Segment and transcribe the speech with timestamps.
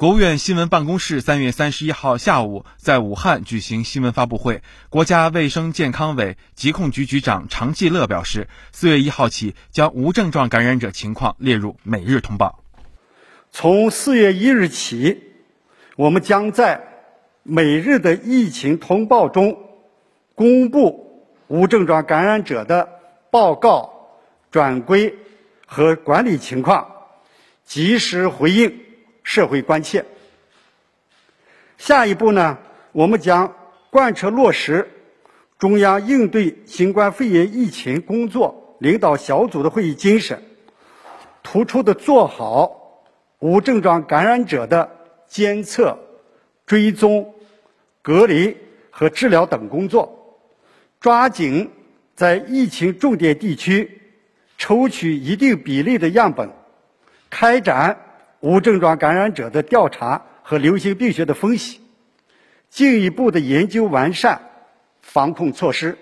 [0.00, 12.64] 国务院新闻办公室三月三十一号下午在武汉举行新闻发布会，国家卫生健康委疾控局局长常继乐表示，四月一号起将无症状感染者情况列入每日通报。
[13.50, 15.22] 从四月一日起，
[15.96, 16.80] 我们将在
[17.42, 19.58] 每日的疫情通报中
[20.34, 22.88] 公布无症状感染者的
[23.30, 24.16] 报告、
[24.50, 25.14] 转归
[25.66, 26.90] 和管理情况，
[27.66, 28.80] 及时回应。
[29.30, 30.04] 社会关切。
[31.78, 32.58] 下一步呢，
[32.90, 33.54] 我们将
[33.88, 34.90] 贯彻落实
[35.56, 40.42] 中央应对新冠肺炎疫情工作领导小组的会议精神，
[41.44, 43.04] 突出的做好
[43.38, 44.90] 无症状感染者的
[45.28, 45.96] 监测、
[46.66, 47.32] 追踪、
[48.02, 48.56] 隔离
[48.90, 50.42] 和治疗等工作，
[50.98, 51.70] 抓紧
[52.16, 54.00] 在疫情重点地区
[54.58, 56.50] 抽取一定比例的样本，
[57.30, 57.96] 开展。
[58.40, 61.80] 无症状感染者的调查和流行病学的分析，
[62.68, 64.40] 进一步的研究完善
[65.02, 65.98] 防控措施。